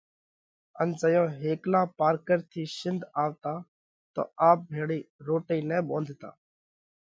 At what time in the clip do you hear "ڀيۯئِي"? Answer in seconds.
4.71-4.99